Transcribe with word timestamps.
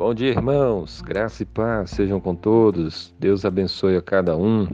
Bom 0.00 0.14
dia, 0.14 0.30
irmãos. 0.30 1.02
Graça 1.02 1.42
e 1.42 1.46
paz 1.46 1.90
sejam 1.90 2.18
com 2.18 2.34
todos. 2.34 3.14
Deus 3.20 3.44
abençoe 3.44 3.98
a 3.98 4.00
cada 4.00 4.34
um. 4.34 4.66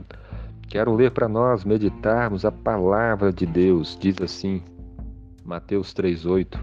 Quero 0.69 0.95
ler 0.95 1.11
para 1.11 1.27
nós 1.27 1.65
meditarmos 1.65 2.45
a 2.45 2.51
palavra 2.51 3.33
de 3.33 3.45
Deus. 3.45 3.97
Diz 3.99 4.21
assim, 4.21 4.63
Mateus 5.43 5.93
3:8. 5.93 6.57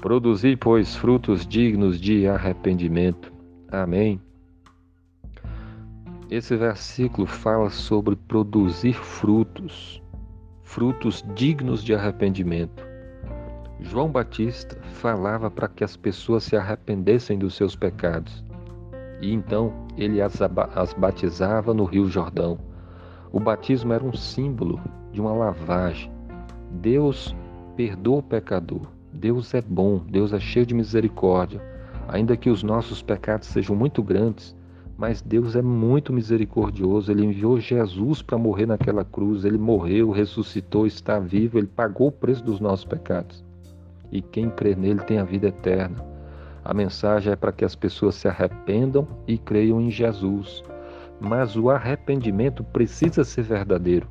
Produzi, 0.00 0.56
pois, 0.56 0.96
frutos 0.96 1.46
dignos 1.46 2.00
de 2.00 2.26
arrependimento. 2.26 3.32
Amém. 3.70 4.20
Esse 6.28 6.56
versículo 6.56 7.28
fala 7.28 7.70
sobre 7.70 8.16
produzir 8.16 8.94
frutos, 8.94 10.02
frutos 10.64 11.24
dignos 11.36 11.84
de 11.84 11.94
arrependimento. 11.94 12.93
João 13.80 14.08
Batista 14.08 14.78
falava 14.92 15.50
para 15.50 15.66
que 15.66 15.82
as 15.82 15.96
pessoas 15.96 16.44
se 16.44 16.56
arrependessem 16.56 17.36
dos 17.36 17.54
seus 17.54 17.74
pecados. 17.74 18.44
E 19.20 19.32
então 19.32 19.72
ele 19.96 20.22
as, 20.22 20.40
as 20.74 20.92
batizava 20.92 21.74
no 21.74 21.84
Rio 21.84 22.08
Jordão. 22.08 22.58
O 23.32 23.40
batismo 23.40 23.92
era 23.92 24.04
um 24.04 24.12
símbolo 24.12 24.80
de 25.12 25.20
uma 25.20 25.32
lavagem. 25.32 26.10
Deus 26.70 27.34
perdoa 27.76 28.18
o 28.18 28.22
pecador. 28.22 28.86
Deus 29.12 29.52
é 29.54 29.60
bom, 29.60 30.00
Deus 30.08 30.32
é 30.32 30.38
cheio 30.38 30.66
de 30.66 30.74
misericórdia. 30.74 31.60
Ainda 32.06 32.36
que 32.36 32.50
os 32.50 32.62
nossos 32.62 33.02
pecados 33.02 33.48
sejam 33.48 33.74
muito 33.74 34.02
grandes, 34.02 34.54
mas 34.96 35.20
Deus 35.20 35.56
é 35.56 35.62
muito 35.62 36.12
misericordioso. 36.12 37.10
Ele 37.10 37.24
enviou 37.24 37.58
Jesus 37.58 38.22
para 38.22 38.38
morrer 38.38 38.66
naquela 38.66 39.04
cruz. 39.04 39.44
Ele 39.44 39.58
morreu, 39.58 40.12
ressuscitou, 40.12 40.86
está 40.86 41.18
vivo. 41.18 41.58
Ele 41.58 41.66
pagou 41.66 42.08
o 42.08 42.12
preço 42.12 42.44
dos 42.44 42.60
nossos 42.60 42.84
pecados 42.84 43.44
e 44.14 44.22
quem 44.22 44.48
crê 44.48 44.76
nele 44.76 45.00
tem 45.00 45.18
a 45.18 45.24
vida 45.24 45.48
eterna. 45.48 45.96
A 46.64 46.72
mensagem 46.72 47.32
é 47.32 47.36
para 47.36 47.52
que 47.52 47.64
as 47.64 47.74
pessoas 47.74 48.14
se 48.14 48.28
arrependam 48.28 49.06
e 49.26 49.36
creiam 49.36 49.80
em 49.80 49.90
Jesus. 49.90 50.62
Mas 51.20 51.56
o 51.56 51.68
arrependimento 51.68 52.62
precisa 52.62 53.24
ser 53.24 53.42
verdadeiro. 53.42 54.08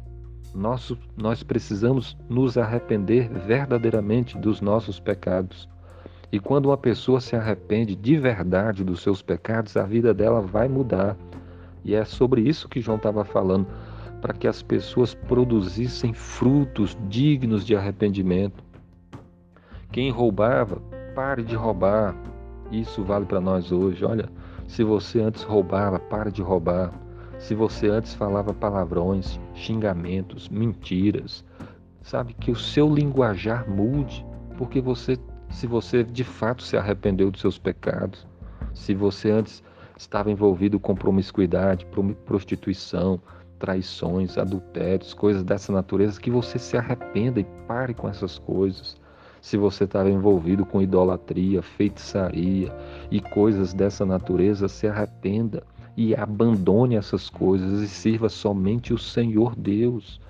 Nós 0.54 1.42
precisamos 1.42 2.18
nos 2.30 2.58
arrepender 2.58 3.30
verdadeiramente 3.30 4.38
dos 4.38 4.62
nossos 4.62 5.00
pecados. 5.00 5.68
E 6.32 6.40
quando 6.40 6.68
uma 6.68 6.78
pessoa 6.78 7.22
se 7.22 7.36
arrepende 7.36 7.96
de 7.96 8.18
verdade 8.18 8.84
dos 8.84 9.02
seus 9.02 9.22
pecados, 9.22 9.78
a 9.78 9.84
vida 9.84 10.14
dela 10.14 10.42
vai 10.42 10.68
mudar. 10.68 11.18
E 11.84 11.96
é 11.96 12.04
sobre 12.06 12.42
isso 12.42 12.70
que 12.70 12.82
João 12.82 12.98
estava 12.98 13.24
falando, 13.24 13.68
para 14.22 14.34
que 14.34 14.48
as 14.48 14.62
pessoas 14.62 15.16
produzissem 15.16 16.14
frutos 16.14 16.98
dignos 17.10 17.66
de 17.66 17.76
arrependimento. 17.76 18.64
Quem 19.94 20.10
roubava, 20.10 20.82
pare 21.14 21.44
de 21.44 21.56
roubar. 21.56 22.16
Isso 22.72 23.04
vale 23.04 23.28
para 23.28 23.40
nós 23.40 23.72
hoje. 23.72 24.04
Olha, 24.04 24.28
se 24.68 24.84
você 24.84 25.22
antes 25.22 25.44
roubava, 25.44 26.00
pare 26.00 26.32
de 26.32 26.42
roubar. 26.42 26.92
Se 27.38 27.54
você 27.54 27.90
antes 27.90 28.16
falava 28.16 28.56
palavrões, 28.56 29.40
xingamentos, 29.54 30.50
mentiras, 30.50 31.46
sabe 32.02 32.34
que 32.34 32.50
o 32.50 32.56
seu 32.56 32.92
linguajar 32.92 33.70
mude, 33.70 34.26
porque 34.58 34.82
você, 34.82 35.16
se 35.52 35.68
você 35.68 36.04
de 36.04 36.24
fato 36.24 36.64
se 36.64 36.76
arrependeu 36.76 37.30
dos 37.30 37.42
seus 37.42 37.60
pecados, 37.60 38.26
se 38.74 38.96
você 38.96 39.30
antes 39.30 39.64
estava 39.96 40.32
envolvido 40.32 40.80
com 40.80 40.96
promiscuidade, 40.96 41.86
prostituição, 42.26 43.22
traições, 43.60 44.40
adultérios, 44.40 45.14
coisas 45.14 45.44
dessa 45.44 45.72
natureza, 45.72 46.20
que 46.20 46.32
você 46.32 46.58
se 46.58 46.76
arrependa 46.76 47.40
e 47.40 47.46
pare 47.68 47.94
com 47.94 48.10
essas 48.10 48.40
coisas 48.40 49.03
se 49.44 49.58
você 49.58 49.84
estava 49.84 50.10
envolvido 50.10 50.66
com 50.66 50.82
idolatria, 50.82 51.62
feitiçaria 51.62 52.74
e 53.12 53.20
coisas 53.20 53.74
dessa 53.74 54.06
natureza, 54.06 54.70
se 54.70 54.88
arrependa 54.88 55.64
e 55.98 56.16
abandone 56.16 56.96
essas 56.96 57.30
coisas 57.30 57.82
e 57.82 57.88
sirva 57.90 58.30
somente 58.30 58.94
o 58.94 58.98
Senhor 58.98 59.54
Deus. 59.54 60.22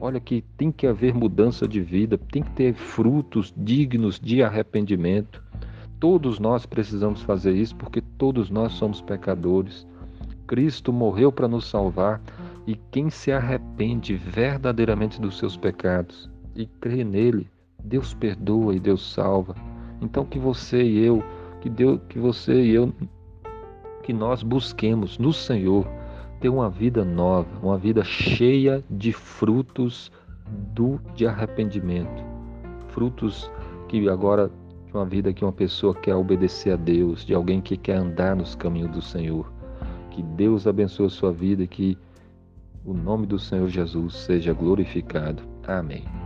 Olha 0.00 0.20
que 0.20 0.44
tem 0.56 0.70
que 0.70 0.86
haver 0.86 1.12
mudança 1.12 1.66
de 1.66 1.80
vida, 1.80 2.16
tem 2.16 2.40
que 2.44 2.52
ter 2.52 2.72
frutos 2.72 3.52
dignos 3.56 4.20
de 4.20 4.44
arrependimento. 4.44 5.42
Todos 5.98 6.38
nós 6.38 6.64
precisamos 6.64 7.22
fazer 7.22 7.56
isso 7.56 7.74
porque 7.74 8.00
todos 8.16 8.48
nós 8.48 8.74
somos 8.74 9.02
pecadores. 9.02 9.84
Cristo 10.46 10.92
morreu 10.92 11.32
para 11.32 11.48
nos 11.48 11.68
salvar 11.68 12.22
e 12.64 12.76
quem 12.92 13.10
se 13.10 13.32
arrepende 13.32 14.14
verdadeiramente 14.14 15.20
dos 15.20 15.36
seus 15.36 15.56
pecados 15.56 16.30
e 16.54 16.64
crê 16.64 17.02
nele, 17.02 17.50
Deus 17.84 18.14
perdoa 18.14 18.74
e 18.74 18.80
Deus 18.80 19.12
salva. 19.12 19.54
Então 20.00 20.24
que 20.24 20.38
você 20.38 20.82
e 20.82 21.04
eu, 21.04 21.22
que 21.60 21.68
Deus, 21.68 22.00
que 22.08 22.18
você 22.18 22.62
e 22.62 22.70
eu, 22.70 22.92
que 24.02 24.12
nós 24.12 24.42
busquemos 24.42 25.18
no 25.18 25.32
Senhor 25.32 25.86
ter 26.40 26.48
uma 26.48 26.70
vida 26.70 27.04
nova, 27.04 27.48
uma 27.62 27.76
vida 27.76 28.02
cheia 28.02 28.82
de 28.90 29.12
frutos 29.12 30.10
do 30.74 30.98
de 31.14 31.26
arrependimento, 31.26 32.24
frutos 32.88 33.50
que 33.88 34.08
agora 34.08 34.50
de 34.86 34.96
uma 34.96 35.04
vida 35.04 35.32
que 35.32 35.44
uma 35.44 35.52
pessoa 35.52 35.94
quer 35.94 36.16
obedecer 36.16 36.72
a 36.72 36.76
Deus, 36.76 37.24
de 37.24 37.32
alguém 37.32 37.60
que 37.60 37.76
quer 37.76 37.96
andar 37.96 38.34
nos 38.34 38.56
caminhos 38.56 38.90
do 38.90 39.00
Senhor. 39.00 39.52
Que 40.10 40.22
Deus 40.22 40.66
abençoe 40.66 41.06
a 41.06 41.10
sua 41.10 41.32
vida 41.32 41.62
e 41.62 41.68
que 41.68 41.96
o 42.84 42.92
nome 42.92 43.26
do 43.26 43.38
Senhor 43.38 43.68
Jesus 43.68 44.14
seja 44.14 44.52
glorificado. 44.52 45.42
Amém. 45.66 46.19